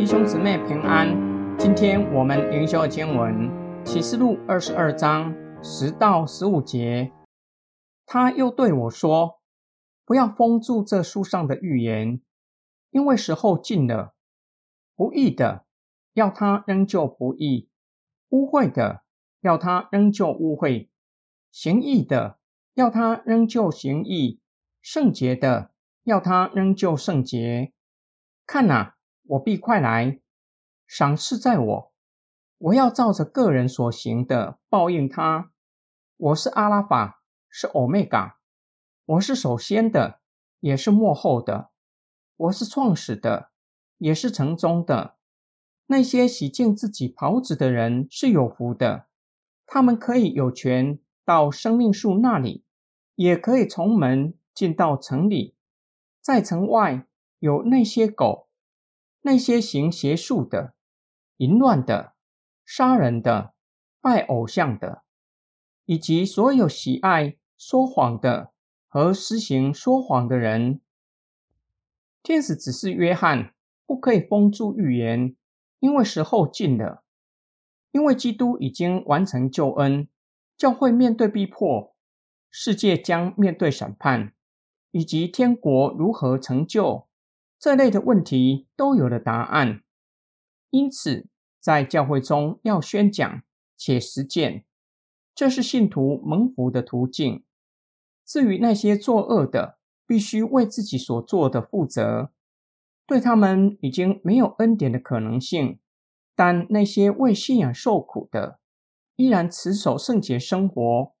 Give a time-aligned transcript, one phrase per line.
[0.00, 1.14] 弟兄姊妹平安。
[1.58, 3.50] 今天我们灵修经文
[3.84, 7.12] 启示录二十二章十到十五节。
[8.06, 9.40] 他又对我说
[10.06, 12.22] ：“不要封住这书上的预言，
[12.92, 14.14] 因为时候近了。
[14.96, 15.66] 不义的
[16.14, 17.68] 要他仍旧不义，
[18.30, 19.02] 污秽的
[19.42, 20.88] 要他仍旧污秽，
[21.52, 22.38] 行义的
[22.72, 24.40] 要他仍旧行义，
[24.80, 25.72] 圣洁的
[26.04, 27.74] 要他仍旧圣洁。
[28.46, 28.94] 看哪！”
[29.30, 30.18] 我必快来，
[30.88, 31.92] 赏赐在我，
[32.58, 35.52] 我要照着个人所行的报应他。
[36.16, 38.38] 我是阿拉法，是欧米伽，
[39.04, 40.18] 我是首先的，
[40.58, 41.70] 也是末后的，
[42.36, 43.52] 我是创始的，
[43.98, 45.14] 也是成终的。
[45.86, 49.06] 那些洗净自己袍子的人是有福的，
[49.64, 52.64] 他们可以有权到生命树那里，
[53.14, 55.54] 也可以从门进到城里，
[56.20, 57.06] 在城外
[57.38, 58.48] 有那些狗。
[59.22, 60.74] 那些行邪术的、
[61.36, 62.14] 淫乱的、
[62.64, 63.54] 杀人的、
[64.00, 65.02] 拜偶像的，
[65.84, 68.52] 以及所有喜爱说谎的
[68.88, 70.80] 和施行说谎的人，
[72.22, 73.54] 天使指示约翰
[73.86, 75.36] 不可以封住预言，
[75.78, 77.02] 因为时候近了。
[77.92, 80.08] 因为基督已经完成救恩，
[80.56, 81.96] 教会面对逼迫，
[82.48, 84.32] 世界将面对审判，
[84.92, 87.08] 以及天国如何成就。
[87.60, 89.82] 这类的问题都有了答案，
[90.70, 91.28] 因此
[91.60, 93.42] 在教会中要宣讲
[93.76, 94.64] 且实践，
[95.34, 97.44] 这是信徒蒙福的途径。
[98.24, 102.32] 至于那些作恶的，必须为自己所做的负责，
[103.06, 105.78] 对他们已经没有恩典的可能性。
[106.34, 108.58] 但那些为信仰受苦的，
[109.16, 111.12] 依然持守圣洁生活，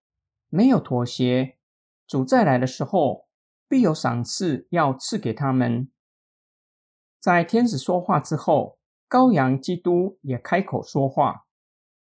[0.48, 1.58] 没有妥协，
[2.06, 3.28] 主再来的时候，
[3.68, 5.90] 必有赏赐要赐给他们。
[7.20, 11.44] 在天使说话之后，羔羊基督也开口说话，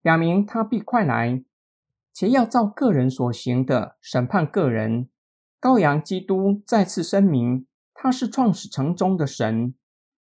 [0.03, 1.45] 表明他必快来，
[2.13, 5.09] 且要照个人所行的审判个人。
[5.61, 9.77] 羔羊基督再次声明，他是创始成终的神，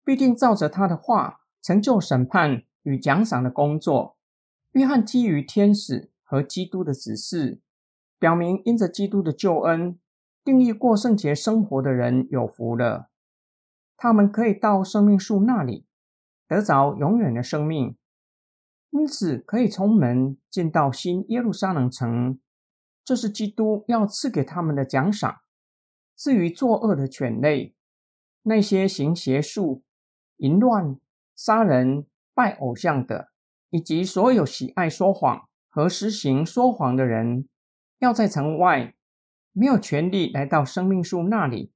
[0.03, 4.17] 必定照着他的话成就审判与奖赏的工作。
[4.73, 7.61] 约翰基于天使和基督的指示，
[8.19, 9.99] 表明因着基督的救恩，
[10.43, 13.10] 定义过圣洁生活的人有福了。
[14.03, 15.85] 他们可以到生命树那里
[16.49, 17.99] 得着永远的生命，
[18.89, 22.41] 因此可以从门进到新耶路撒冷城。
[23.05, 25.41] 这是基督要赐给他们的奖赏。
[26.17, 27.75] 至于作恶的犬类，
[28.45, 29.83] 那些行邪术、
[30.39, 30.99] 淫乱、
[31.37, 33.29] 杀人、拜偶像的，
[33.69, 37.47] 以及所有喜爱说谎和实行说谎的人，
[37.99, 38.95] 要在城外
[39.53, 41.75] 没有权利来到生命树那里。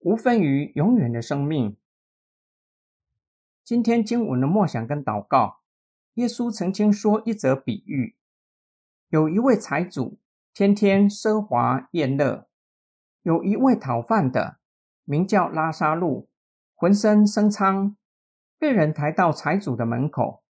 [0.00, 1.76] 无分于永远的生命。
[3.62, 5.60] 今天经文的默想跟祷告，
[6.14, 8.16] 耶稣曾经说一则比喻：
[9.10, 10.18] 有一位财主，
[10.54, 12.46] 天天奢华宴乐；
[13.22, 14.58] 有一位讨饭的，
[15.04, 16.30] 名叫拉萨路，
[16.74, 17.94] 浑身生疮，
[18.58, 20.42] 被人抬到财主的门口，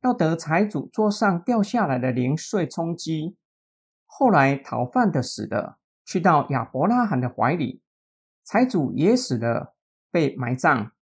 [0.00, 3.36] 要得财主桌上掉下来的零碎充饥。
[4.06, 7.82] 后来讨饭的死了，去到亚伯拉罕的怀里。
[8.44, 9.74] 财主也死了，
[10.10, 10.92] 被埋葬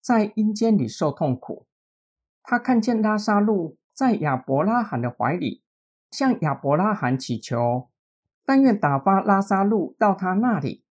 [0.00, 1.66] 在阴间里受痛苦。
[2.42, 5.62] 他看见拉萨路在亚伯拉罕的怀里，
[6.10, 7.90] 向亚伯拉罕祈求，
[8.44, 10.84] 但愿打发拉萨路到他那里，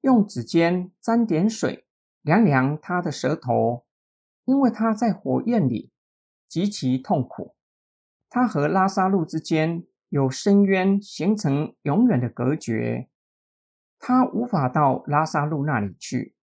[0.00, 1.86] 用指尖沾点水，
[2.22, 3.84] 凉凉他的舌头，
[4.44, 5.92] 因为他在火焰里
[6.48, 7.54] 极其痛苦。
[8.28, 13.10] 他和拉萨路之间有深渊，形成永远的隔绝。
[14.04, 16.34] 他无法到拉萨路那里去，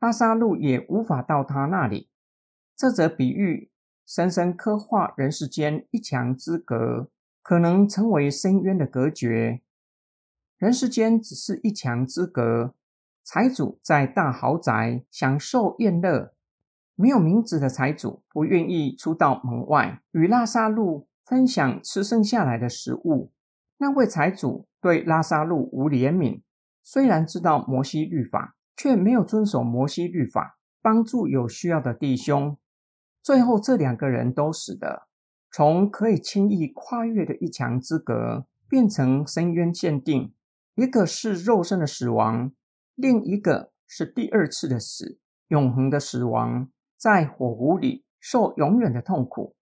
[0.00, 2.08] 拉萨路也无法到他那里。
[2.76, 3.70] 这则比喻
[4.04, 7.08] 深深刻画人世间一墙之隔，
[7.40, 9.60] 可能成为深渊的隔绝。
[10.56, 12.74] 人世间只是一墙之隔。
[13.22, 16.34] 财主在大豪宅享受宴乐，
[16.96, 23.30] 没有名字的财主不愿意出到门外与拉萨路分享吃剩下来的食物。
[23.76, 26.40] 那位财主对拉萨路无怜悯。
[26.90, 32.56] 虽然知道摩西律法，却没有遵守摩西律法，帮助有需要的弟兄。
[33.22, 35.06] 最后，这两个人都死了，
[35.52, 40.32] 从可以轻易跨越的一墙之隔，变成深渊限定。
[40.76, 42.52] 一个是肉身的死亡，
[42.94, 45.18] 另一个是第二次的死，
[45.48, 49.54] 永恒的死亡，在火湖里受永远的痛苦。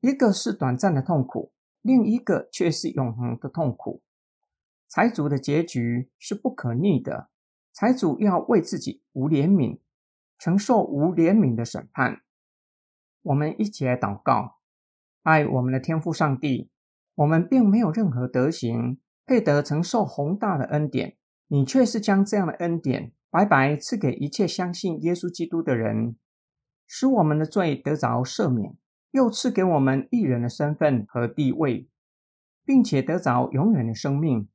[0.00, 4.02] 一个是短暂的痛苦，另一个却是永恒的痛苦。
[4.94, 7.30] 财主的结局是不可逆的，
[7.72, 9.78] 财主要为自己无怜悯，
[10.38, 12.20] 承受无怜悯的审判。
[13.22, 14.58] 我们一起来祷告，
[15.22, 16.68] 爱我们的天父上帝。
[17.14, 21.16] 我们并没有任何德行配得承受宏大的恩典，
[21.46, 26.16] 你却是将这样的恩典白白赐给一切相信耶稣基督的人，
[26.86, 28.76] 使我们的罪得着赦免，
[29.12, 31.88] 又赐给我们一人的身份和地位，
[32.66, 34.50] 并且得着永远的生命。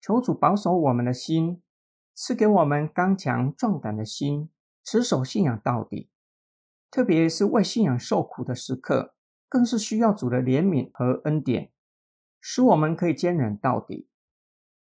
[0.00, 1.62] 求主保守我们的心，
[2.14, 4.48] 赐给我们刚强壮胆的心，
[4.82, 6.08] 持守信仰到底。
[6.90, 9.14] 特别是为信仰受苦的时刻，
[9.48, 11.70] 更是需要主的怜悯和恩典，
[12.40, 14.08] 使我们可以坚忍到底。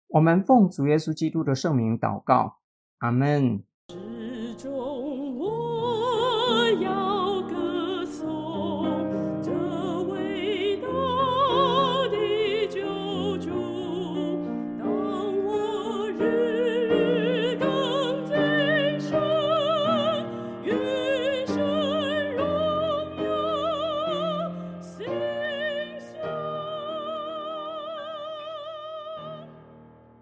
[0.07, 2.59] 我们奉主耶稣基督的圣名祷告，
[2.99, 3.66] 阿门。